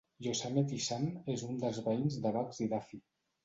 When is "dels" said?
1.67-1.79